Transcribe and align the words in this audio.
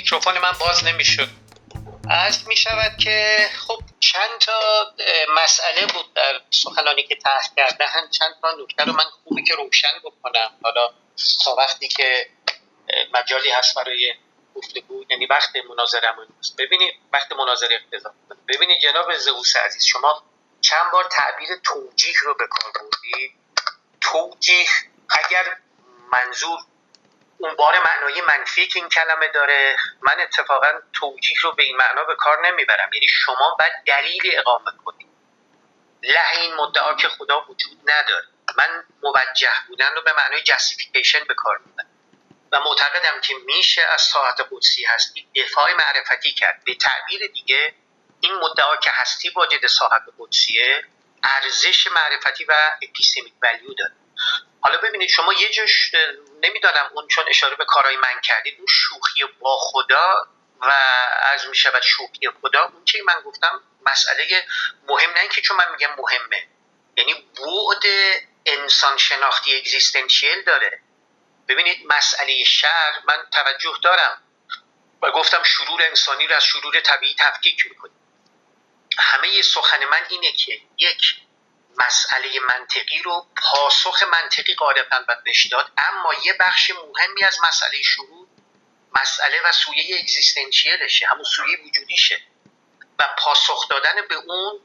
میکروفون 0.00 0.38
من 0.38 0.52
باز 0.52 0.84
نمی‌شد. 0.84 1.28
از 2.10 2.48
می 2.48 2.56
شود 2.56 2.96
که 2.96 3.48
خب 3.66 3.80
چند 4.00 4.38
تا 4.40 4.92
مسئله 5.36 5.86
بود 5.86 6.14
در 6.14 6.40
سخنانی 6.50 7.02
که 7.02 7.18
کرده. 7.56 7.86
هم 7.86 8.10
چند 8.10 8.34
تا 8.42 8.52
نکته 8.62 8.84
رو 8.84 8.92
من 8.92 9.04
خوبی 9.24 9.42
که 9.44 9.54
روشن 9.54 9.88
بکنم. 10.04 10.50
حالا 10.62 10.90
تا 11.44 11.54
وقتی 11.54 11.88
که 11.88 12.26
مجالی 13.14 13.50
هست 13.50 13.74
برای 13.74 14.14
گفتگو 14.54 15.04
یعنی 15.10 15.26
وقت 15.26 15.56
مناظرمون 15.70 16.26
ببینید 16.58 16.94
وقت 17.12 17.32
مناظره 17.32 17.80
اقتضا. 17.82 18.14
ببینید 18.48 18.80
جناب 18.80 19.16
زئوس 19.16 19.56
عزیز 19.56 19.84
شما 19.84 20.22
چند 20.60 20.92
بار 20.92 21.08
تعبیر 21.10 21.48
توجیه 21.64 22.14
رو 22.24 22.34
به 22.34 22.46
کار 22.46 22.72
بردید 22.72 23.32
توجیه 24.00 24.66
اگر 25.10 25.56
منظور 26.12 26.58
اون 27.40 27.56
بار 27.56 27.74
معنای 27.84 28.20
منفی 28.20 28.66
که 28.66 28.78
این 28.78 28.88
کلمه 28.88 29.28
داره 29.28 29.76
من 30.00 30.20
اتفاقا 30.20 30.72
توجیه 30.92 31.36
رو 31.42 31.52
به 31.52 31.62
این 31.62 31.76
معنا 31.76 32.04
به 32.04 32.14
کار 32.14 32.46
نمی‌برم. 32.46 32.90
یعنی 32.92 33.08
شما 33.08 33.56
باید 33.58 33.72
دلیل 33.86 34.22
اقامه 34.38 34.70
کنید 34.84 35.08
له 36.02 36.40
این 36.40 36.54
مدعا 36.54 36.94
که 36.94 37.08
خدا 37.08 37.40
وجود 37.48 37.90
نداره. 37.90 38.26
من 38.56 38.84
موجه 39.02 39.52
بودن 39.68 39.94
رو 39.94 40.02
به 40.02 40.12
معنای 40.18 40.42
جستیفیکیشن 40.42 41.24
به 41.24 41.34
کار 41.34 41.58
می‌برم. 41.66 41.86
و 42.52 42.60
معتقدم 42.60 43.20
که 43.20 43.34
میشه 43.46 43.82
از 43.82 44.00
ساعت 44.00 44.40
قدسی 44.50 44.84
هستی 44.84 45.28
دفاع 45.36 45.72
معرفتی 45.72 46.32
کرد. 46.32 46.62
به 46.64 46.74
تعبیر 46.74 47.26
دیگه 47.26 47.74
این 48.20 48.34
مدعا 48.34 48.76
که 48.76 48.90
هستی 48.94 49.28
واجد 49.28 49.66
صاحب 49.66 50.02
قدسیه 50.18 50.84
ارزش 51.24 51.86
معرفتی 51.86 52.44
و 52.44 52.70
اپیستمیک 52.82 53.32
ولیو 53.42 53.74
داره. 53.74 53.92
حالا 54.60 54.78
ببینید 54.78 55.08
شما 55.08 55.32
یه 55.32 55.48
جاش 55.48 55.90
نمی‌دانم 56.42 56.90
اون 56.94 57.08
چون 57.08 57.24
اشاره 57.28 57.56
به 57.56 57.64
کارهای 57.64 57.96
من 57.96 58.20
کردید 58.22 58.54
اون 58.58 58.66
شوخی 58.70 59.24
با 59.40 59.58
خدا 59.60 60.28
و 60.60 60.72
از 61.22 61.46
می 61.46 61.56
شود 61.56 61.82
شوخی 61.82 62.28
خدا 62.42 62.64
اون 62.64 62.84
که 62.84 62.98
من 63.06 63.20
گفتم 63.24 63.62
مسئله 63.86 64.46
مهم 64.88 65.10
نه 65.10 65.28
که 65.28 65.40
چون 65.40 65.56
من 65.56 65.72
میگم 65.72 65.94
مهمه 65.98 66.48
یعنی 66.96 67.14
بعد 67.14 67.82
انسان 68.46 68.96
شناختی 68.96 69.56
اگزیستنشیل 69.56 70.42
داره. 70.42 70.80
ببینید 71.48 71.86
مسئله 71.86 72.44
شر 72.44 72.92
من 73.08 73.26
توجه 73.32 73.78
دارم 73.82 74.22
و 75.02 75.10
گفتم 75.10 75.42
شرور 75.42 75.82
انسانی 75.82 76.26
رو 76.26 76.36
از 76.36 76.44
شرور 76.44 76.80
طبیعی 76.80 77.16
تفکیک 77.18 77.66
می‌کنیم. 77.66 77.96
همه 78.98 79.42
سخن 79.42 79.84
من 79.84 80.02
اینه 80.08 80.32
که 80.32 80.60
یک 80.78 81.16
مسئله 81.86 82.40
منطقی 82.40 83.02
رو 83.02 83.26
پاسخ 83.36 84.02
منطقی 84.02 84.54
قالبا 84.54 85.04
و 85.08 85.16
بهش 85.24 85.46
داد. 85.46 85.72
اما 85.78 86.14
یه 86.24 86.32
بخش 86.40 86.70
مهمی 86.70 87.24
از 87.24 87.38
مسئله 87.48 87.82
شروع 87.82 88.28
مسئله 89.00 89.40
و 89.44 89.52
سویه 89.52 89.98
اگزیستنشیلشه 89.98 91.06
همون 91.06 91.24
سویه 91.24 91.58
وجودیشه. 91.66 92.20
و 92.98 93.04
پاسخ 93.18 93.68
دادن 93.68 94.08
به 94.08 94.14
اون 94.14 94.60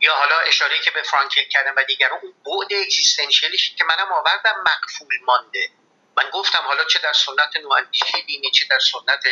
یا 0.00 0.14
حالا 0.14 0.38
اشاره 0.38 0.78
که 0.78 0.90
به 0.90 1.02
فرانکل 1.02 1.44
کردم 1.44 1.74
و 1.76 1.84
دیگران 1.84 2.20
اون 2.22 2.34
بعد 2.68 2.80
اگزیستنشیلش 2.80 3.74
که 3.78 3.84
منم 3.84 4.12
آوردم 4.12 4.64
مقفول 4.66 5.18
مانده. 5.24 5.70
من 6.16 6.30
گفتم 6.30 6.62
حالا 6.64 6.84
چه 6.84 6.98
در 6.98 7.12
سنت 7.12 7.56
نواندیشی 7.62 8.22
دینی 8.26 8.50
چه 8.50 8.66
در 8.70 8.78
سنت 8.78 9.24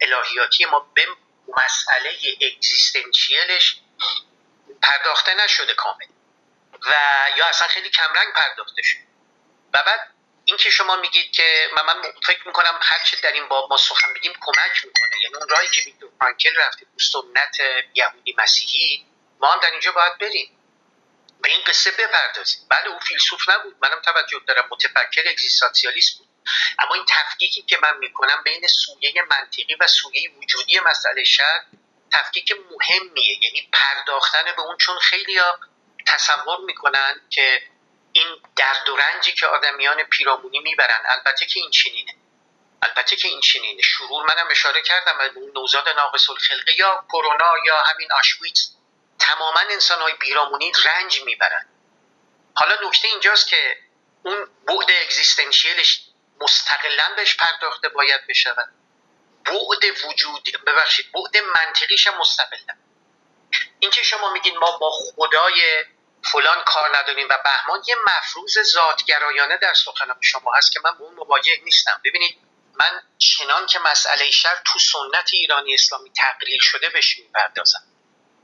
الهیاتی 0.00 0.64
ما 0.64 0.90
به 0.94 1.06
مسئله 1.48 2.18
اگزیستنشیلش 2.42 3.80
پرداخته 4.82 5.34
نشده 5.34 5.74
کامل. 5.74 6.06
و 6.86 6.94
یا 7.36 7.46
اصلا 7.46 7.68
خیلی 7.68 7.90
کمرنگ 7.90 8.32
پرداخته 8.34 8.82
شد 8.82 8.98
و 9.74 9.82
بعد 9.86 10.16
اینکه 10.44 10.70
شما 10.70 10.96
میگید 10.96 11.32
که 11.32 11.70
من, 11.76 11.82
من 11.86 12.02
فکر 12.26 12.46
می‌کنم 12.46 12.80
چه 13.04 13.16
در 13.22 13.32
این 13.32 13.48
باب 13.48 13.70
ما 13.70 13.76
سخن 13.76 14.14
بگیم 14.14 14.32
کمک 14.40 14.84
می‌کنه. 14.84 15.22
یعنی 15.22 15.34
اون 15.34 15.48
راهی 15.48 15.68
که 15.68 15.82
ویکتور 15.82 16.10
فرانکل 16.20 16.56
رفته 16.56 16.86
تو 16.86 16.98
سنت 16.98 17.56
یهودی 17.94 18.34
مسیحی 18.38 19.06
ما 19.40 19.48
هم 19.48 19.60
در 19.60 19.70
اینجا 19.70 19.92
باید 19.92 20.18
بریم. 20.18 20.58
به 21.42 21.48
این 21.48 21.60
قصه 21.66 21.90
بپردازیم. 21.90 22.66
بله 22.70 22.86
او 22.88 22.98
فیلسوف 22.98 23.48
نبود. 23.48 23.76
منم 23.82 24.00
توجه 24.02 24.40
دارم. 24.46 24.68
متفکر 24.70 25.28
اگزیستانسیالیست 25.28 26.18
بود. 26.18 26.28
اما 26.78 26.94
این 26.94 27.04
تفکیکی 27.08 27.62
که 27.62 27.78
من 27.82 27.96
می‌کنم 27.98 28.42
بین 28.44 28.66
سویه 28.66 29.14
منطقی 29.30 29.74
و 29.80 29.86
سویه 29.86 30.30
وجودی 30.30 30.80
مسئله 30.80 31.24
شر 31.24 31.62
تفکیک 32.12 32.52
مهمیه. 32.70 33.44
یعنی 33.44 33.70
پرداختن 33.72 34.44
به 34.56 34.62
اون 34.62 34.76
چون 34.76 34.98
خیلی 34.98 35.40
تصور 36.16 36.60
می‌کنن 36.60 37.20
که 37.30 37.62
این 38.12 38.26
درد 38.56 38.88
و 38.88 38.96
رنجی 38.96 39.32
که 39.32 39.46
آدمیان 39.46 40.02
پیرامونی 40.02 40.58
می‌برن 40.60 41.00
البته 41.08 41.46
که 41.46 41.60
این 41.60 41.70
چنینه. 41.70 42.14
البته 42.82 43.16
که 43.16 43.28
این 43.28 43.40
چنینه. 43.40 43.82
شرور 43.82 44.26
منم 44.34 44.48
اشاره 44.50 44.82
کردم 44.82 45.18
اون 45.36 45.52
نوزاد 45.54 45.88
ناقص 45.88 46.30
الخلقه 46.30 46.72
یا 46.78 47.04
کرونا 47.08 47.52
یا 47.66 47.82
همین 47.82 48.12
آشویتز 48.12 48.70
تماما 49.18 49.60
انسان 49.70 50.00
های 50.00 50.14
بیرامونی 50.20 50.72
رنج 50.84 51.22
می‌برن. 51.22 51.66
حالا 52.56 52.76
نکته 52.88 53.08
اینجاست 53.08 53.48
که 53.48 53.76
اون 54.24 54.48
بعد 54.66 54.90
اگزیستنشیلش 55.02 56.00
مستقلا 56.40 57.14
بهش 57.16 57.36
پرداخته 57.36 57.88
باید 57.88 58.26
بشود. 58.26 58.68
بعد 59.44 59.84
وجود 60.04 60.64
ببخشید 60.66 61.12
بعد 61.12 61.44
منطقیش 61.54 62.06
مستقلا 62.06 62.74
اینکه 63.78 64.02
شما 64.02 64.32
میگید 64.32 64.54
ما 64.54 64.78
با 64.78 64.90
خدای 64.90 65.84
فلان 66.32 66.62
کار 66.64 66.96
نداریم 66.96 67.28
و 67.30 67.38
بهمان 67.44 67.82
یه 67.86 67.96
مفروض 68.06 68.58
ذاتگرایانه 68.62 69.56
در 69.56 69.74
سخن 69.74 70.14
شما 70.20 70.52
هست 70.54 70.72
که 70.72 70.80
من 70.84 70.98
به 70.98 71.02
اون 71.02 71.14
مواجه 71.14 71.60
نیستم. 71.64 72.00
ببینید 72.04 72.38
من 72.74 73.02
چنان 73.18 73.66
که 73.66 73.78
مسئله 73.78 74.30
شر 74.30 74.62
تو 74.64 74.78
سنت 74.78 75.30
ایرانی 75.32 75.74
اسلامی 75.74 76.12
تقلیل 76.12 76.58
شده 76.60 76.88
بهش 76.88 77.18
می‌پردازم. 77.18 77.82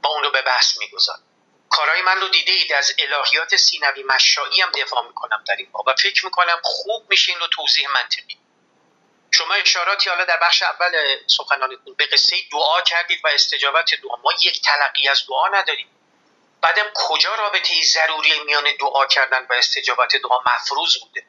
با 0.03 0.11
اون 0.11 0.23
رو 0.23 0.31
به 0.31 0.43
بحث 0.43 0.79
می‌گذارم. 0.79 1.23
کارهای 1.71 2.03
من 2.03 2.21
رو 2.21 2.29
دیده 2.29 2.53
اید 2.53 2.73
از 2.73 2.95
الهیات 2.99 3.57
سینوی 3.57 4.03
مشایی 4.03 4.61
هم 4.61 4.71
دفاع 4.71 5.07
می‌کنم 5.07 5.45
در 5.49 5.57
این 5.57 5.71
و 5.89 5.95
فکر 5.99 6.25
می‌کنم 6.25 6.61
خوب 6.63 7.11
میشه 7.11 7.33
این 7.33 7.41
رو 7.41 7.47
توضیح 7.47 7.89
منطقی. 7.89 8.39
شما 9.31 9.55
اشاراتی 9.55 10.11
حالا 10.11 10.25
در 10.25 10.39
بخش 10.43 10.63
اول 10.63 11.19
سخنانتون 11.27 11.95
به 11.95 12.07
قصه 12.07 12.37
دعا 12.53 12.81
کردید 12.81 13.21
و 13.25 13.29
استجابت 13.29 13.95
دعا. 13.95 14.17
ما 14.17 14.33
یک 14.41 14.63
تلقی 14.63 15.09
از 15.09 15.23
دعا 15.29 15.49
نداریم. 15.49 15.89
بعدم 16.63 16.91
کجا 16.95 17.35
رابطه 17.35 17.83
ضروری 17.83 18.41
میان 18.41 18.65
دعا 18.81 19.07
کردن 19.07 19.47
و 19.51 19.53
استجابت 19.53 20.17
دعا 20.17 20.39
مفروض 20.47 20.97
بوده؟ 20.97 21.27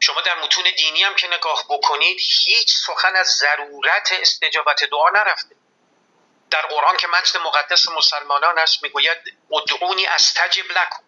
شما 0.00 0.20
در 0.20 0.38
متون 0.38 0.64
دینی 0.76 1.02
هم 1.02 1.14
که 1.14 1.28
نگاه 1.28 1.64
بکنید 1.68 2.20
هیچ 2.20 2.72
سخن 2.86 3.16
از 3.16 3.26
ضرورت 3.26 4.12
استجابت 4.12 4.84
دعا 4.84 5.10
نرفته. 5.10 5.56
در 6.50 6.62
قرآن 6.62 6.96
که 6.96 7.06
متن 7.06 7.38
مقدس 7.38 7.88
مسلمانان 7.88 8.58
است 8.58 8.82
می‌گوید 8.82 9.18
ادعونی 9.52 10.06
استجب 10.06 10.64
لکم. 10.70 11.02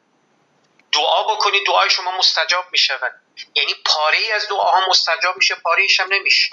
دعا 0.92 1.22
بکنید 1.22 1.66
دعای 1.66 1.90
شما 1.90 2.10
مستجاب 2.10 2.64
می‌شود. 2.72 3.12
یعنی 3.54 3.74
پاره 3.86 4.18
ای 4.18 4.32
از 4.32 4.48
دعاها 4.48 4.88
مستجاب 4.88 5.36
میشه 5.36 5.54
پاره 5.54 5.82
ایش 5.82 6.00
هم 6.00 6.08
نمیشه. 6.10 6.50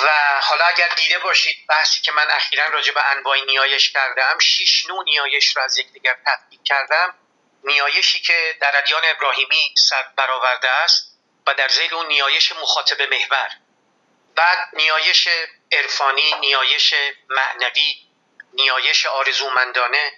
و 0.00 0.10
حالا 0.40 0.64
اگر 0.64 0.88
دیده 0.96 1.18
باشید 1.18 1.66
بحثی 1.68 2.00
که 2.00 2.12
من 2.12 2.26
اخیرا 2.30 2.66
راجع 2.66 2.92
به 2.92 3.10
انواع 3.10 3.44
نیایش 3.44 3.92
کردم 3.92 4.38
شش 4.38 4.86
نوع 4.86 5.04
نیایش 5.04 5.56
رو 5.56 5.62
از 5.62 5.78
یکدیگر 5.78 6.16
تطبیق 6.26 6.60
کردم. 6.64 7.14
نیایشی 7.64 8.20
که 8.20 8.56
در 8.60 8.78
ادیان 8.78 9.02
ابراهیمی 9.04 9.74
سر 9.76 10.02
برآورده 10.16 10.70
است 10.70 11.18
و 11.46 11.54
در 11.54 11.68
زیل 11.68 11.94
اون 11.94 12.06
نیایش 12.06 12.52
مخاطب 12.52 13.02
محور. 13.02 13.50
بعد 14.36 14.68
نیایش 14.72 15.28
عرفانی 15.72 16.34
نیایش 16.40 16.94
معنوی 17.28 17.94
نیایش 18.52 19.06
آرزومندانه 19.06 20.12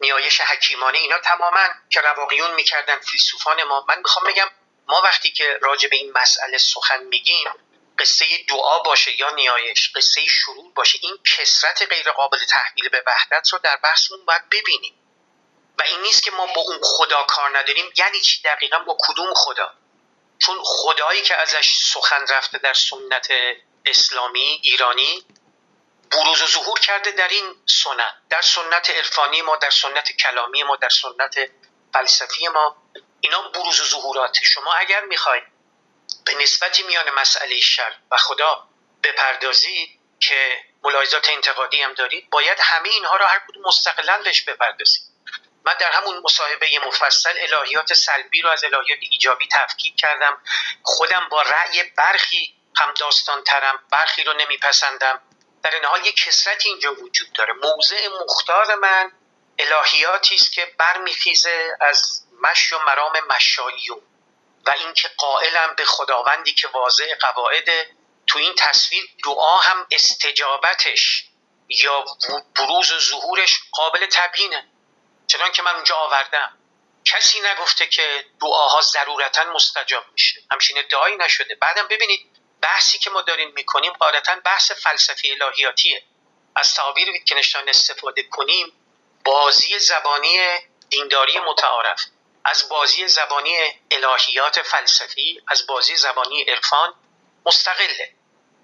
نیایش 0.00 0.40
حکیمانه 0.40 0.98
اینا 0.98 1.18
تماما 1.18 1.64
که 1.90 2.00
رواقیون 2.00 2.54
می‌کردن 2.54 2.98
فیلسوفان 2.98 3.62
ما. 3.62 3.84
من 3.88 3.98
می‌خوام 3.98 4.26
بگم 4.26 4.50
ما 4.86 5.02
وقتی 5.04 5.32
که 5.32 5.58
راجع 5.62 5.88
به 5.88 5.96
این 5.96 6.12
مسئله 6.14 6.58
سخن 6.58 7.02
میگیم 7.02 7.48
قصه 7.98 8.24
دعا 8.48 8.78
باشه 8.78 9.20
یا 9.20 9.30
نیایش 9.30 9.90
قصه 9.96 10.26
شروع 10.26 10.72
باشه 10.74 10.98
این 11.02 11.18
کسرت 11.36 11.82
غیر 11.90 12.10
قابل 12.10 12.38
تحمیل 12.44 12.88
به 12.88 13.02
وحدت 13.06 13.52
رو 13.52 13.58
در 13.58 13.76
بحثمون 13.76 14.24
باید 14.24 14.48
ببینیم. 14.50 14.94
و 15.78 15.82
این 15.82 16.00
نیست 16.00 16.22
که 16.22 16.30
ما 16.30 16.46
با 16.46 16.60
اون 16.60 16.78
خدا 16.82 17.22
کار 17.22 17.58
نداریم 17.58 17.92
یعنی 17.96 18.20
چی؟ 18.20 18.42
دقیقا 18.42 18.78
با 18.78 18.96
کدوم 19.00 19.34
خدا؟ 19.34 19.72
چون 20.38 20.58
خدایی 20.64 21.22
که 21.22 21.36
ازش 21.36 21.74
سخن 21.84 22.26
رفته 22.26 22.58
در 22.58 22.74
سنت 22.74 23.28
اسلامی 23.86 24.60
ایرانی 24.62 25.24
بروز 26.10 26.42
و 26.42 26.46
ظهور 26.46 26.80
کرده 26.80 27.10
در 27.10 27.28
این 27.28 27.54
سنت. 27.66 28.14
در 28.30 28.42
سنت 28.42 28.90
عرفانی 28.90 29.42
ما 29.42 29.56
در 29.56 29.70
سنت 29.70 30.12
کلامی 30.12 30.62
ما 30.62 30.76
در 30.76 30.88
سنت 30.88 31.34
فلسفی 31.92 32.48
ما 32.48 32.76
اینا 33.20 33.48
بروز 33.48 33.80
و 33.80 33.84
ظهورات. 33.84 34.36
شما 34.42 34.72
اگر 34.72 35.04
می‌خواید 35.04 35.51
به 36.24 36.34
نسبتی 36.34 36.82
میان 36.82 37.10
مسئله 37.10 37.60
شر 37.60 37.96
و 38.10 38.16
خدا 38.16 38.68
بپردازید 39.02 39.98
که 40.20 40.60
ملاحظات 40.82 41.30
انتقادی 41.30 41.82
هم 41.82 41.94
دارید 41.94 42.30
باید 42.30 42.58
همه 42.60 42.88
اینها 42.88 43.16
رو 43.16 43.24
هر 43.24 43.42
کدوم 43.48 43.62
مستقلا 43.62 44.22
بهش 44.24 44.42
بپردازید. 44.42 45.02
من 45.64 45.74
در 45.80 45.90
همون 45.90 46.22
مصاحبه 46.24 46.66
مفصل 46.86 47.34
الهیات 47.38 47.94
سلبی 47.94 48.42
رو 48.42 48.50
از 48.50 48.64
الهیات 48.64 48.98
ایجابی 49.10 49.48
تفکیک 49.52 49.96
کردم. 49.96 50.38
خودم 50.82 51.28
با 51.30 51.42
رأی 51.42 51.82
برخی 51.82 52.54
همداستان 52.76 53.44
ترم 53.44 53.82
برخی 53.90 54.24
رو 54.24 54.32
نمیپسندم. 54.32 55.22
در 55.62 55.74
این 55.74 55.84
حال 55.84 56.06
یک 56.06 56.16
کسرت 56.16 56.66
اینجا 56.66 56.94
وجود 56.94 57.32
داره. 57.32 57.52
موضع 57.52 58.08
مختار 58.08 58.74
من 58.74 59.12
الهیاتی 59.58 60.34
است 60.34 60.52
که 60.52 60.74
برمیخیزه 60.78 61.76
از 61.80 62.22
مش 62.42 62.72
و 62.72 62.78
مرام 62.78 63.12
مشاییون 63.30 64.02
و 64.66 64.70
اینکه 64.70 65.08
قائلم 65.16 65.74
به 65.76 65.84
خداوندی 65.84 66.54
که 66.54 66.68
واضع 66.68 67.14
قواعد 67.14 67.68
تو 68.26 68.38
این 68.38 68.54
تصویر 68.58 69.04
دعا 69.24 69.56
هم 69.56 69.86
استجابتش 69.90 71.24
یا 71.68 72.04
بروز 72.56 72.92
و 72.92 72.98
ظهورش 72.98 73.60
قابل 73.72 74.06
تبیینه. 74.06 74.68
چنان 75.26 75.52
که 75.52 75.62
من 75.62 75.74
اونجا 75.74 75.96
آوردم. 75.96 76.58
کسی 77.04 77.40
نگفته 77.40 77.86
که 77.86 78.24
دعاها 78.40 78.80
ضرورتا 78.80 79.44
مستجاب 79.44 80.04
میشه. 80.12 80.40
همچین 80.52 80.78
ادعایی 80.78 81.16
نشده. 81.16 81.54
بعدم 81.54 81.88
ببینید 81.88 82.26
بحثی 82.60 82.98
که 82.98 83.10
ما 83.10 83.22
داریم 83.22 83.52
می‌کنیم 83.54 83.92
قاعدتا 83.92 84.34
بحث 84.44 84.72
فلسفی 84.72 85.32
الهیاتیه. 85.32 86.02
از 86.56 86.74
تعابیر 86.74 87.10
ویتکنشتاین 87.10 87.68
استفاده 87.68 88.22
کنیم 88.22 88.72
بازی 89.24 89.78
زبانی 89.78 90.38
دینداری 90.90 91.38
متعارف. 91.38 92.00
از 92.44 92.68
بازی 92.68 93.08
زبانی 93.08 93.56
الهیات 93.90 94.62
فلسفی 94.62 95.42
از 95.48 95.66
بازی 95.66 95.96
زبانی 95.96 96.42
عرفان 96.42 96.94
مستقله. 97.46 98.14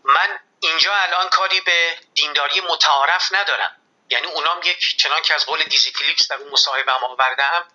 من 0.04 0.38
اینجا 0.60 0.94
الان 0.94 1.28
کاری 1.28 1.60
به 1.60 1.98
دینداری 2.14 2.60
متعارف 2.60 3.28
ندارم. 3.32 3.76
یعنی 4.10 4.26
اونام 4.26 4.60
یک 4.64 4.96
چنان 4.96 5.22
که 5.22 5.34
از 5.34 5.46
قول 5.46 5.64
دیزی 5.64 5.92
فیلیپس 5.92 6.28
در 6.28 6.36
اون 6.36 6.52
مصاحبه 6.52 6.92
هم 6.92 7.68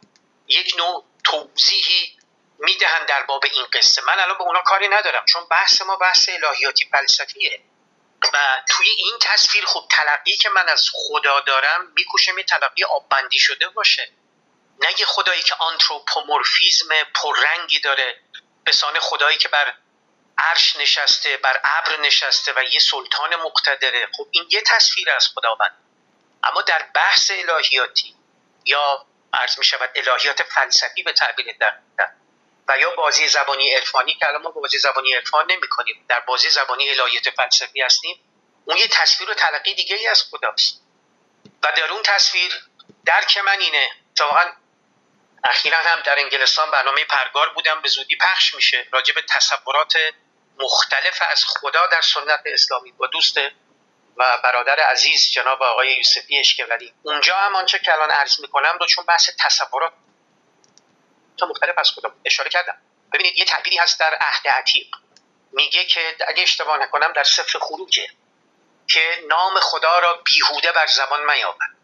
یک 0.48 0.76
نوع 0.78 1.06
توضیحی 1.26 2.18
می‌دهن 2.60 3.06
در 3.06 3.24
باب 3.24 3.44
این 3.46 3.66
قصه. 3.74 4.02
من 4.02 4.20
الان 4.20 4.38
به 4.38 4.44
اونا 4.44 4.62
کاری 4.62 4.88
ندارم 4.88 5.26
چون 5.26 5.48
بحث 5.52 5.82
ما 5.82 5.96
بحث 5.96 6.30
الهیاتی 6.30 6.90
فلسفیه. 6.92 7.62
و 8.34 8.62
توی 8.70 8.90
این 8.90 9.14
تصویر 9.22 9.66
خب 9.66 9.86
تلقی 9.92 10.38
که 10.38 10.50
من 10.50 10.70
از 10.70 10.90
خدا 10.94 11.40
دارم 11.40 11.92
میکوشم 11.96 12.38
یه 12.38 12.44
تلقی 12.44 12.84
آببندی 12.84 13.40
شده 13.40 13.70
باشه. 13.70 14.12
نه 14.84 15.00
یه 15.00 15.06
خدایی 15.06 15.42
که 15.42 15.56
آنتروپومورفیزم 15.56 16.90
پررنگی 17.16 17.80
داره 17.80 18.20
به 18.64 18.72
سان 18.72 19.00
خدایی 19.00 19.38
که 19.38 19.48
بر 19.48 19.74
عرش 20.38 20.76
نشسته 20.76 21.38
بر 21.38 21.62
ابر 21.64 21.98
نشسته 21.98 22.54
و 22.56 22.64
یه 22.64 22.80
سلطان 22.80 23.36
مقتدره. 23.36 24.08
خب 24.18 24.28
این 24.32 24.48
یه 24.50 24.62
تصویر 24.62 25.12
از 25.12 25.28
خداوند. 25.36 25.78
اما 26.44 26.62
در 26.62 26.90
بحث 26.94 27.32
الهیاتی 27.32 28.16
یا 28.66 29.06
عرض 29.34 29.60
می 29.60 29.66
شود 29.66 29.90
الهیات 29.96 30.44
فلسفی 30.44 31.04
به 31.04 31.14
تعبیر 31.14 31.56
در 31.60 31.80
و 32.68 32.78
یا 32.78 32.96
بازی 32.96 33.28
زبانی 33.28 33.72
عرفانی 33.72 34.16
که 34.16 34.28
الان 34.28 34.42
ما 34.42 34.52
بازی 34.52 34.78
زبانی 34.80 35.14
عرفان 35.14 35.46
نمی 35.52 35.68
کنیم 35.68 36.06
در 36.10 36.20
بازی 36.20 36.50
زبانی 36.50 36.90
الهیات 36.90 37.30
فلسفی 37.30 37.82
هستیم 37.82 38.20
اون 38.66 38.78
یه 38.78 38.88
تصویر 38.88 39.30
و 39.30 39.34
تلقی 39.34 39.74
دیگه 39.74 39.96
ای 39.96 40.08
از 40.08 40.24
خداست. 40.32 40.82
و 41.64 41.72
در 41.78 41.92
اون 41.92 42.04
تصویر 42.04 42.64
درک 43.06 43.38
من 43.38 43.60
اینه 43.60 43.88
واقعا 44.20 44.54
اخیرا 45.44 45.78
هم 45.78 46.02
در 46.02 46.20
انگلستان 46.20 46.72
برنامه 46.72 47.06
پرگار 47.06 47.50
بودم 47.50 47.82
به 47.82 47.90
زودی 47.90 48.16
پخش 48.16 48.56
میشه. 48.56 48.88
راجع 48.92 49.14
به 49.14 49.22
تصورات 49.30 49.94
مختلف 50.60 51.22
از 51.30 51.46
خدا 51.46 51.88
در 51.88 52.02
سنت 52.02 52.42
اسلامی 52.46 52.92
با 52.92 53.08
دوست 53.08 53.38
و 54.18 54.38
برادر 54.44 54.80
عزیز 54.80 55.32
جناب 55.32 55.64
آقای 55.64 55.96
یوسفی 55.96 56.40
اشکولی 56.40 56.94
اونجا 57.04 57.36
هم 57.36 57.56
آنچه 57.56 57.80
که 57.80 57.94
الان 57.94 58.12
عرض 58.12 58.40
می‌کنم 58.40 58.78
رو 58.80 58.86
چون 58.86 59.06
بحث 59.06 59.30
تصورات 59.40 59.94
تا 61.38 61.46
مختلف 61.46 61.76
از 61.78 61.92
خدا 61.92 62.16
اشاره 62.26 62.50
کردم. 62.50 62.78
ببینید 63.14 63.38
یه 63.38 63.46
تعبیری 63.46 63.78
هست 63.78 64.00
در 64.00 64.14
عهد 64.14 64.48
عتیق. 64.48 64.88
میگه 65.52 65.86
که 65.86 66.16
اگه 66.28 66.44
اشتباه 66.44 66.78
نکنم 66.78 67.14
در 67.14 67.24
سفر 67.24 67.60
خروجه 67.60 68.08
که 68.88 69.24
نام 69.30 69.60
خدا 69.60 70.00
را 70.00 70.14
بیهوده 70.14 70.72
بر 70.72 70.88
زبان 70.88 71.26
میابن 71.26 71.76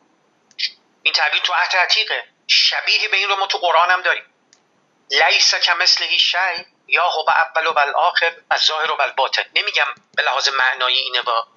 این 1.03 1.13
تعبیر 1.13 1.41
تو 1.41 1.53
عهد 1.53 1.75
عتیقه. 1.75 2.23
شبیه 2.49 3.07
به 3.07 3.17
این 3.17 3.29
رو 3.29 3.35
ما 3.35 3.47
تو 3.47 3.57
قرآن 3.57 3.91
هم 3.91 4.01
داریم. 4.01 4.25
لیس 5.11 5.55
کمثله 5.55 6.17
شی 6.17 6.65
یا 6.87 7.09
هو 7.09 7.25
اول 7.29 7.67
و 7.67 7.73
بالآخر 7.73 8.35
از 8.49 8.61
ظاهر 8.61 8.91
و 8.91 8.95
بالباطن 8.95 9.45
نمیگم 9.55 9.87
به 10.15 10.23
لحاظ 10.23 10.49
معنایی 10.49 10.97
اینه 10.97 11.21
با 11.21 11.47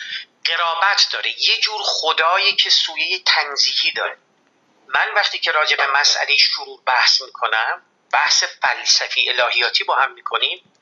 قرابت 0.45 1.07
داره. 1.13 1.31
یه 1.31 1.59
جور 1.59 1.81
خدایی 1.85 2.53
که 2.53 2.71
سویه 2.71 3.19
تنزیهی 3.27 3.93
داره. 3.93 4.19
من 4.87 5.15
وقتی 5.15 5.39
که 5.39 5.53
راجع 5.53 5.77
به 5.77 5.87
مسئله 5.87 6.37
شروع 6.37 6.83
بحث 6.87 7.23
می‌کنم 7.23 7.83
بحث 8.13 8.45
فلسفی 8.45 9.31
الهیاتی 9.31 9.85
با 9.85 9.97
هم 9.97 10.13
می‌کنیم 10.13 10.73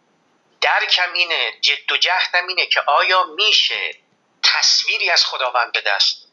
درکم 0.60 1.12
اینه 1.12 1.52
جد 1.60 1.92
و 1.92 1.96
جهدم 1.96 2.46
اینه 2.46 2.66
که 2.66 2.80
آیا 2.80 3.24
میشه 3.24 3.94
تصویری 4.42 5.10
از 5.10 5.24
خداوند 5.24 5.72
به 5.72 5.80
دست 5.80 6.29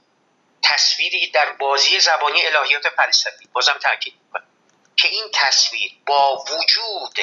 تصویری 1.08 1.32
در 1.32 1.52
بازی 1.52 2.00
زبانی 2.00 2.46
الهیات 2.46 2.90
فلسفی. 2.90 3.50
بازم 3.54 3.80
تاکید 3.84 4.14
می‌کنم. 4.26 4.48
که 4.96 5.08
این 5.08 5.32
تصویر 5.34 5.92
با 6.08 6.36
وجود 6.36 7.20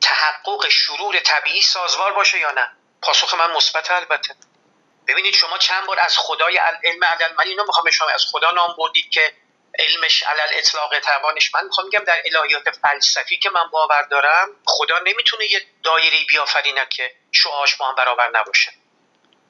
تحقق 0.00 0.68
شرور 0.68 1.20
طبیعی 1.20 1.62
سازوار 1.62 2.12
باشه 2.12 2.40
یا 2.40 2.50
نه؟ 2.50 2.76
پاسخ 3.02 3.34
من 3.34 3.50
مثبت 3.50 3.90
البته. 3.90 4.34
ببینید 5.08 5.34
شما 5.34 5.58
چند 5.58 5.86
بار 5.86 6.00
از 6.00 6.18
خدای 6.18 6.56
علم 6.56 7.04
علل 7.04 7.32
من 7.32 7.44
اینو 7.46 7.64
می‌خوام 7.66 7.90
شما 7.90 8.08
از 8.08 8.24
خدا 8.32 8.50
نام 8.50 8.74
بردید 8.78 9.10
که 9.10 9.32
علمش 9.78 10.22
علل 10.22 10.48
اطلاق 10.50 10.98
توانش. 10.98 11.54
من 11.54 11.64
می‌خوام 11.64 11.86
میگم 11.86 12.04
در 12.04 12.22
الهیات 12.24 12.70
فلسفی 12.70 13.38
که 13.38 13.50
من 13.50 13.70
باور 13.70 14.02
دارم 14.02 14.48
خدا 14.66 14.98
نمی‌تونه 14.98 15.44
یه 15.44 15.66
دایره 15.82 16.24
بیافرینه 16.28 16.86
که 16.90 17.14
شعاش 17.32 17.76
با 17.76 17.88
هم 17.88 17.94
برابر 17.94 18.30
نباشه. 18.34 18.72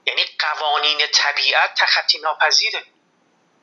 یعنی 0.07 0.25
قوانین 0.39 1.07
طبیعت 1.07 1.75
تخطی 1.75 2.19
ناپذیره 2.19 2.83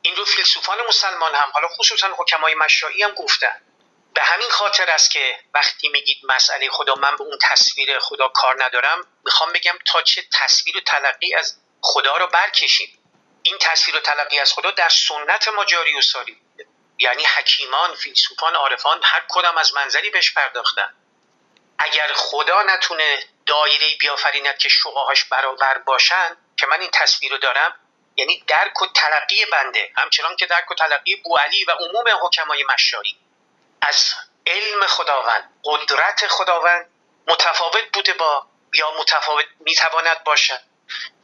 این 0.02 0.16
رو 0.16 0.24
فیلسوفان 0.24 0.78
مسلمان 0.88 1.34
هم 1.34 1.50
حالا 1.52 1.68
خصوصا 1.68 2.08
حکمای 2.16 2.54
مشایی 2.54 3.02
هم 3.02 3.10
گفتن. 3.10 3.60
به 4.14 4.22
همین 4.22 4.50
خاطر 4.50 4.90
است 4.90 5.10
که 5.10 5.36
وقتی 5.54 5.88
میگید 5.88 6.18
مسئله 6.28 6.70
خدا 6.70 6.94
من 6.94 7.16
به 7.16 7.22
اون 7.22 7.38
تصویر 7.42 7.98
خدا 7.98 8.28
کار 8.28 8.64
ندارم 8.64 9.06
می‌خوام 9.24 9.52
بگم 9.52 9.78
تا 9.86 10.02
چه 10.02 10.22
تصویر 10.32 10.76
و 10.76 10.80
تلقی 10.80 11.34
از 11.34 11.58
خدا 11.80 12.16
رو 12.16 12.26
برکشیم. 12.26 12.98
این 13.42 13.58
تصویر 13.60 13.96
و 13.96 14.00
تلقی 14.00 14.38
از 14.38 14.52
خدا 14.52 14.70
در 14.70 14.88
سنت 14.88 15.48
ما 15.48 15.64
جاری 15.64 15.98
و 15.98 16.00
ساری. 16.00 16.40
یعنی 16.98 17.24
حکیمان 17.24 17.94
فیلسوفان 17.94 18.54
عارفان 18.54 19.00
هر 19.04 19.24
کدام 19.28 19.58
از 19.58 19.74
منظری 19.74 20.10
بهش 20.10 20.34
پرداختن. 20.34 20.94
اگر 21.78 22.12
خدا 22.12 22.62
نتونه 22.62 23.22
دایره 23.46 23.96
بیافریند 24.00 24.58
که 24.58 24.68
شعاهاش 24.68 25.24
برابر 25.24 25.78
باشن 25.78 26.36
که 26.56 26.66
من 26.66 26.80
این 26.80 26.90
تصویر 26.92 27.32
رو 27.32 27.38
دارم 27.38 27.74
یعنی 28.16 28.44
درک 28.46 28.82
و 28.82 28.86
تلقی 28.86 29.44
بنده. 29.52 29.90
همچنان 29.96 30.36
که 30.36 30.46
درک 30.46 30.70
و 30.70 30.74
تلقی 30.74 31.16
بوعلی 31.16 31.64
و 31.64 31.70
عموم 31.70 32.04
حکمای 32.22 32.64
مشایی 32.74 33.18
از 33.82 34.14
علم 34.46 34.86
خداوند 34.86 35.60
قدرت 35.64 36.26
خداوند 36.28 36.90
متفاوت 37.26 37.84
بوده 37.92 38.12
با 38.12 38.46
یا 38.74 38.90
متفاوت 38.98 39.46
می‌تواند 39.60 40.24
باشد. 40.24 40.60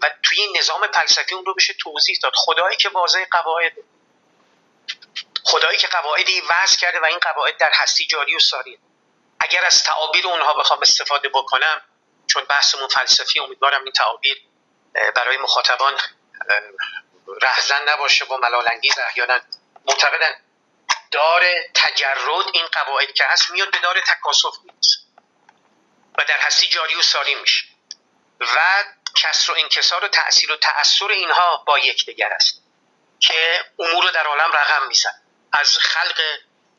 و 0.02 0.11
توی 0.22 0.40
این 0.40 0.56
نظام 0.58 0.87
فلسفی 0.87 1.34
اون 1.34 1.44
رو 1.44 1.54
بشه 1.54 1.75
توضیح 1.75 2.18
داد. 2.22 2.32
خدایی 2.37 2.76
که 2.76 2.88
واضح 2.88 3.25
قواعد. 3.30 3.72
خدایی 5.44 5.78
که 5.78 5.87
قواعدی 5.87 6.40
وضع 6.40 6.76
کرده 6.76 7.00
و 7.00 7.04
این 7.04 7.18
قواعد 7.18 7.56
در 7.56 7.70
هستی 7.75 8.06
جاری 8.06 8.37
و 8.37 8.38
ساری. 8.38 8.78
اگر 9.40 9.64
از 9.64 9.84
تعابیر 9.84 10.26
اونها 10.26 10.54
بخوام 10.54 10.80
استفاده 10.82 11.28
بکنم 11.28 11.82
چون 12.26 12.44
بحثمون 12.44 12.88
فلسفی 12.88 13.40
امیدوارم 13.40 13.84
این 13.84 13.92
تعابیر 13.92 14.42
برای 15.14 15.37
مخاطبان 15.37 15.99
رهزن 17.42 17.88
نباشه 17.88 18.25
و 18.25 18.37
ملالانگیز 18.37 18.99
احیانا. 18.99 19.40
معتقدن 19.84 20.40
دار 21.11 21.44
تجرد 21.75 22.46
این 22.52 22.66
قواعد 22.66 23.12
که 23.12 23.25
هست 23.25 23.50
میاد 23.50 23.70
به 23.70 23.78
دار 23.78 24.00
تکاسف 24.00 24.54
می‌رسه. 24.64 24.99
و 26.18 26.25
در 26.25 26.40
هستی 26.40 26.68
جاری 26.68 26.94
و 26.94 27.02
ساری 27.02 27.34
میشه. 27.34 27.64
و 28.40 28.84
کسر 29.16 29.52
و 29.52 29.54
انکسار 29.58 30.04
و 30.04 30.08
تأثیر 30.08 30.52
و 30.52 30.56
تأثیر 30.56 31.11
اینها 31.11 31.64
با 31.66 31.78
یکدیگر 31.78 32.32
است. 32.32 32.62
که 33.20 33.64
امور 33.78 34.11
در 34.11 34.26
عالم 34.26 34.52
رقم 34.52 34.87
میزن 34.87 35.22
از 35.52 35.78
خلق 35.78 36.22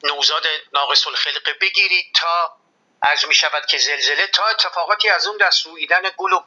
نوزاد 0.04 0.48
ناقص 0.74 1.08
الخلقه 1.08 1.54
بگیرید 1.54 2.06
تا 2.16 2.58
از 3.02 3.26
می 3.26 3.36
شود 3.36 3.66
که 3.66 3.78
زلزله 3.78 4.28
تا 4.28 4.48
اتفاقاتی 4.48 5.10
از 5.10 5.28
اون 5.28 5.38
دست 5.38 5.66
رویدن 5.66 6.02
گل 6.18 6.34
و 6.34 6.44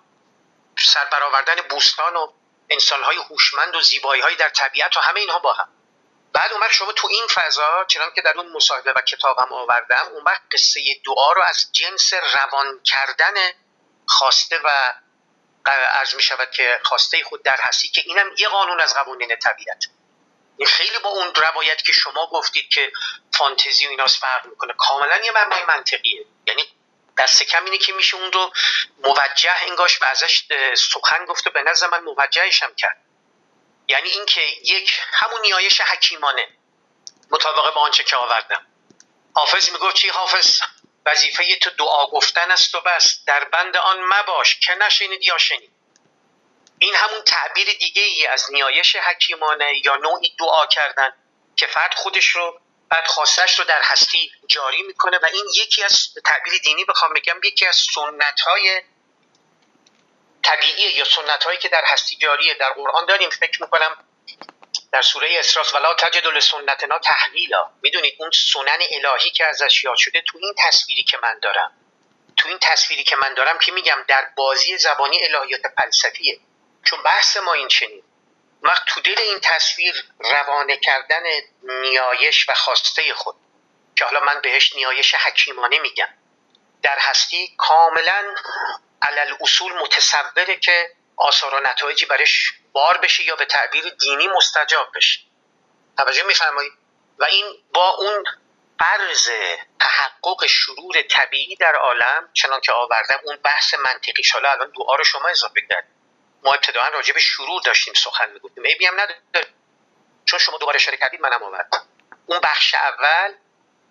سربرآوردن 0.78 1.54
بوستان 1.54 2.16
و 2.16 2.32
انسانهای 2.70 3.16
هوشمند 3.16 3.75
و 3.75 3.80
زیبایی 3.80 4.37
در 4.37 4.49
طبیعت 4.49 4.96
و 4.96 5.00
همه 5.00 5.20
اینها 5.20 5.38
با 5.38 5.52
هم. 5.52 5.68
بعد 6.32 6.52
اون 6.52 6.62
شما 6.70 6.92
تو 6.92 7.08
این 7.08 7.26
فضا 7.26 7.85
چنان 7.85 8.11
که 8.14 8.23
در 8.23 8.32
اون 8.37 8.52
مصاحبه 8.52 8.92
و 8.92 9.00
کتابم 9.00 9.52
آوردم 9.52 10.08
اون 10.12 10.23
وقت 10.25 10.42
قصه 10.52 10.80
دعا 11.06 11.32
رو 11.32 11.42
از 11.42 11.68
جنس 11.73 12.12
روان 12.12 12.80
کردن 12.85 13.35
خواسته 14.06 14.58
و 14.64 14.92
عرض 15.66 16.14
می 16.14 16.23
شود 16.23 16.50
که 16.50 16.80
خواسته 16.85 17.25
خود 17.25 17.42
در 17.42 17.56
هستی 17.61 17.88
که 17.88 18.02
اینم 18.04 18.30
یه 18.38 18.49
قانون 18.49 18.80
از 18.80 18.94
قوانین 18.94 19.37
طبیعت. 19.37 19.85
این 20.56 20.68
خیلی 20.68 20.99
با 20.99 21.11
اون 21.11 21.35
روایت 21.35 21.82
که 21.82 21.92
شما 21.92 22.26
گفتید 22.26 22.68
که 22.68 22.92
فانتزی 23.38 23.87
و 23.87 23.90
ایناس 23.90 24.20
فرق 24.20 24.46
می‌کنه. 24.46 24.73
کاملا 24.78 25.16
یه 25.16 25.30
مبنای 25.30 25.64
منطقیه. 25.64 26.26
یعنی 26.46 26.75
دست 27.18 27.42
کم 27.42 27.64
اینه 27.64 27.78
که 27.78 27.92
میشه 27.92 28.16
اون 28.16 28.32
رو 28.32 28.52
موجه 29.04 29.52
انگاش 29.62 30.02
و 30.02 30.04
ازش 30.04 30.44
سخن 30.75 31.25
گفت 31.25 31.46
و 31.46 31.50
به 31.50 31.62
نظر 31.62 31.87
من 31.87 32.00
موجهشم 32.00 32.75
کرد. 32.75 33.02
یعنی 33.88 34.08
اینکه 34.08 34.40
یک 34.64 35.00
همون 35.12 35.40
نیایش 35.40 35.80
حکیمانه 35.80 36.49
مطابق 37.30 37.75
با 37.75 37.80
آنچه 37.80 38.04
که 38.04 38.16
آوردم. 38.16 38.66
حافظ 39.35 39.70
می‌گفت 39.70 39.96
چی 39.96 40.08
حافظ؟ 40.08 40.61
وظیفه 41.06 41.56
تو 41.56 41.70
دعا 41.70 42.06
گفتن 42.06 42.50
است 42.50 42.75
و 42.75 42.80
بس. 42.80 43.25
در 43.26 43.44
بند 43.44 43.76
آن 43.76 44.00
مباش 44.00 44.58
که 44.61 44.75
نشینید 44.75 45.23
یا 45.23 45.38
شنید. 45.38 45.73
این 46.78 46.94
همون 46.94 47.23
تعبیر 47.23 47.73
دیگه 47.78 48.02
ای 48.02 48.26
از 48.26 48.52
نیایش 48.52 48.96
حکیمانه 48.96 49.73
یا 49.85 49.96
نوعی 49.96 50.37
دعا 50.38 50.66
کردن 50.66 51.12
که 51.56 51.66
فرد 51.66 51.94
خودش 51.94 52.26
رو 52.26 52.61
بعد 52.90 53.07
خواستش 53.07 53.59
رو 53.59 53.64
در 53.64 53.81
هستی 53.83 54.33
جاری 54.49 54.83
می‌کنه 54.83 55.19
و 55.19 55.26
این 55.33 55.45
یکی 55.55 55.83
از 55.83 56.09
تعبیر 56.25 56.59
دینی 56.62 56.85
بخوام 56.85 57.12
بگم 57.14 57.40
یکی 57.45 57.66
از 57.66 57.76
سنت 57.95 58.40
های 58.40 58.83
طبیعی 60.43 60.93
یا 60.93 61.05
سنت 61.05 61.45
هایی 61.45 61.59
که 61.59 61.69
در 61.69 61.83
هستی 61.87 62.16
جاریه. 62.16 62.55
در 62.55 62.73
قرآن 62.73 63.07
داریم 63.07 63.31
فکر 63.31 63.62
می‌کنم 63.62 64.05
در 64.93 65.02
سوره 65.02 65.38
اسراس 65.38 65.75
ولا 65.75 65.95
تجد 65.95 66.26
لسنتنا 66.26 66.99
تحویلا. 66.99 67.71
می‌دونید 67.83 68.14
اون 68.19 68.31
سنن 68.52 68.78
الهی 68.90 69.31
که 69.31 69.47
ازش 69.47 69.85
یاد 69.85 69.97
شده 69.97 70.23
تو 70.28 70.38
این 70.38 70.55
تصویری 70.59 71.02
که 71.02 71.19
من 71.23 71.38
دارم. 71.43 71.73
تو 72.37 72.49
این 72.49 72.59
تصویری 72.61 73.05
که 73.05 73.16
من 73.16 73.35
دارم 73.35 73.59
که 73.59 73.73
میگم 73.73 74.05
در 74.09 74.28
بازی 74.37 74.78
زبانی 74.78 75.25
الهیات 75.25 75.61
فلسفیه. 75.78 76.40
چون 76.85 77.02
بحث 77.02 77.37
ما 77.37 77.52
این 77.52 77.69
چنین. 77.69 78.02
وقت 78.66 78.82
تو 78.87 79.00
دل 79.00 79.18
این 79.18 79.40
تصویر 79.42 80.04
روانه 80.20 80.76
کردن 80.76 81.23
نیایش 81.62 82.49
و 82.49 82.54
خواسته 82.54 83.14
خود. 83.14 83.37
که 83.96 84.04
حالا 84.04 84.20
من 84.20 84.40
بهش 84.42 84.76
نیایش 84.76 85.14
حکیمانه 85.14 85.78
میگم. 85.78 86.08
در 86.82 86.99
هستی 86.99 87.54
کاملا 87.58 88.35
علل 89.02 89.35
اصول 89.40 89.73
متصوره 89.73 90.56
که 90.56 90.90
آثار 91.16 91.54
و 91.54 91.61
نتایجی 91.61 92.06
برش 92.06 92.52
بار 92.73 92.99
بشه 92.99 93.25
یا 93.25 93.37
به 93.37 93.44
تعبیر 93.44 93.88
دینی 93.88 94.28
مستجاب 94.28 94.88
بشه. 94.94 95.20
توجه 95.99 96.23
میفرمایید؟ 96.23 96.73
و 97.18 97.25
این 97.25 97.44
با 97.75 97.90
اون 97.90 98.25
قرض 98.78 99.30
تحقق 99.80 100.46
شرور 100.46 101.02
طبیعی 101.02 101.56
در 101.56 101.75
عالم 101.75 102.30
چنان 102.32 102.61
که 102.61 102.73
آوردم 102.73 103.20
اون 103.25 103.37
بحث 103.37 103.75
منطقی 103.75 104.25
شالا 104.25 104.50
الان 104.50 104.73
دعا 104.76 104.94
رو 104.94 105.04
شما 105.04 105.28
اضافه 105.28 105.61
کرد 105.70 105.88
ما 106.47 106.55
ابتداعا 106.55 106.88
راجع 106.88 107.15
به 107.15 107.21
شرور 107.21 107.62
داشتیم 107.65 107.95
سخن 107.95 108.31
می‌گفتیم. 108.31 108.65
عیبی 108.65 108.87
هم 108.87 108.95
نداره 108.95 109.21
چون 110.25 110.38
شما 110.38 110.59
دوباره 110.59 110.76
اشاره 110.76 110.97
کردید 110.97 111.21
منم 111.21 111.43
آوردم 111.43 111.87
اون 112.26 112.41
بخش 112.41 112.75
اول 112.75 113.35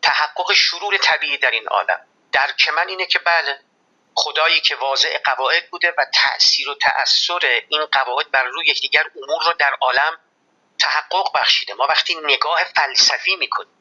تحقق 0.02 0.54
شرور 0.54 0.98
طبیعی 0.98 1.38
در 1.38 1.52
این 1.52 1.68
عالم. 1.68 2.08
درک 2.32 2.70
من 2.70 2.88
اینه 2.88 3.06
که 3.06 3.20
بله 3.20 3.60
خدایی 4.16 4.62
که 4.62 4.76
واضع 4.76 5.18
قواعد 5.18 5.70
بوده 5.70 5.94
و 5.98 6.06
تأثیر 6.14 6.70
و 6.70 6.76
تأثیر 6.76 7.66
این 7.70 7.86
قواعد 7.86 8.32
بر 8.32 8.44
روی 8.44 8.68
یکدیگر 8.68 9.06
امور 9.16 9.44
رو 9.44 9.54
در 9.54 9.74
عالم 9.82 10.20
تحقق 10.80 11.32
بخشیده. 11.36 11.74
ما 11.74 11.88
وقتی 11.88 12.16
نگاه 12.16 12.64
فلسفی 12.64 13.36
می‌کنیم 13.36 13.74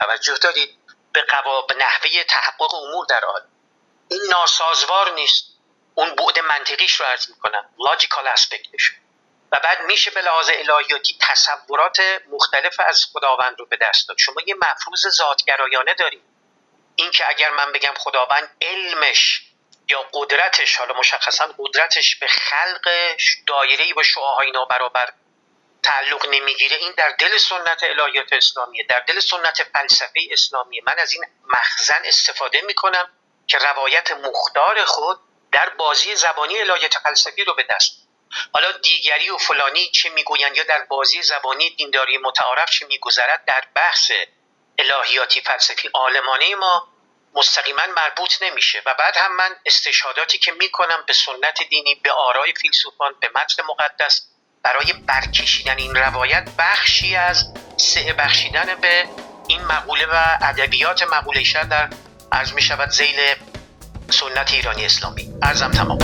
توجه 0.00 0.34
دارید؟ 0.34 0.78
به, 1.12 1.22
قوا... 1.22 1.62
به 1.62 1.74
نحوه 1.74 2.24
تحقق 2.24 2.74
امور 2.74 3.06
در 3.06 3.24
عالم. 3.24 3.48
این 4.10 4.20
ناسازوار 4.30 5.12
نیست. 5.12 5.59
اون 5.94 6.14
بعد 6.14 6.40
منطقیش 6.40 7.00
رو 7.00 7.06
عرض 7.06 7.30
می‌کنم 7.30 7.68
لاجیکال 7.78 8.26
اسپکتش 8.26 8.92
و 9.52 9.60
بعد 9.60 9.82
میشه 9.82 10.10
به 10.10 10.22
لحاظ 10.22 10.50
الهیاتی 10.54 11.16
تصورات 11.20 11.98
مختلف 12.28 12.80
از 12.80 13.06
خداوند 13.12 13.54
رو 13.58 13.66
به 13.66 13.76
دست 13.76 14.08
داد. 14.08 14.18
شما 14.18 14.40
یه 14.46 14.54
مفروض 14.54 15.08
ذاتگرایانه 15.08 15.94
دارید. 15.94 16.22
این 16.96 17.10
که 17.10 17.28
اگر 17.28 17.50
من 17.50 17.72
بگم 17.72 17.94
خداوند 17.98 18.56
علمش 18.62 19.42
یا 19.88 20.08
قدرتش 20.12 20.76
حالا 20.76 20.94
مشخصا 20.94 21.54
قدرتش 21.58 22.16
به 22.16 22.26
خلق 22.26 23.16
دایره 23.46 23.94
با 23.94 24.02
شعاهای 24.02 24.50
نابرابر 24.50 25.12
تعلق 25.82 26.26
نمی‌گیره 26.26 26.76
این 26.76 26.92
در 26.96 27.10
دل 27.10 27.38
سنت 27.38 27.82
الهیات 27.82 28.32
اسلامیه 28.32 28.86
در 28.88 29.00
دل 29.00 29.20
سنت 29.20 29.62
فلسفه 29.62 30.20
اسلامیه. 30.30 30.82
من 30.86 30.98
از 30.98 31.12
این 31.12 31.24
مخزن 31.48 32.02
استفاده 32.04 32.60
می‌کنم 32.60 33.10
که 33.46 33.58
روایت 33.58 34.12
مختار 34.12 34.84
خود 34.84 35.20
در 35.52 35.68
بازی 35.68 36.16
زبانی 36.16 36.58
الهیات 36.58 36.94
فلسفی 36.98 37.44
رو 37.44 37.54
به 37.54 37.66
دست. 37.70 37.92
حالا 38.52 38.72
دیگری 38.72 39.30
و 39.30 39.38
فلانی 39.38 39.90
چه 39.90 40.10
می‌گویند 40.10 40.56
یا 40.56 40.64
در 40.64 40.84
بازی 40.84 41.22
زبانی 41.22 41.70
دینداری 41.70 42.18
متعارف 42.18 42.70
چه 42.70 42.86
میگذرد 42.86 43.44
در 43.46 43.64
بحث 43.74 44.10
الهیاتی 44.78 45.40
فلسفی 45.40 45.90
آلمانه 45.92 46.54
ما 46.54 46.88
مستقیما 47.34 47.82
مربوط 47.96 48.42
نمیشه 48.42 48.82
و 48.86 48.94
بعد 48.94 49.16
هم 49.16 49.36
من 49.36 49.56
استشهاداتی 49.66 50.38
که 50.38 50.52
می‌کنم 50.52 51.04
به 51.06 51.12
سنت 51.12 51.62
دینی 51.68 51.94
به 51.94 52.12
آرای 52.12 52.52
فیلسوفان 52.52 53.14
به 53.20 53.30
متن 53.34 53.62
مقدس 53.62 54.26
برای 54.62 54.92
برکشیدن 54.92 55.78
این 55.78 55.94
روایت 55.94 56.48
بخشی 56.58 57.16
از 57.16 57.54
سه 57.76 58.12
بخشیدن 58.12 58.74
به 58.74 59.08
این 59.48 59.64
مقوله 59.64 60.06
و 60.06 60.38
ادبیات 60.42 61.02
مقوله 61.02 61.42
در 61.42 61.90
عرض 62.32 62.52
می 62.52 62.62
شود 62.62 62.88
زیل 62.88 63.34
سنت 64.10 64.52
ایرانی 64.52 64.84
اسلامی. 64.84 65.28
ارزم 65.42 65.70
تمام. 65.70 65.98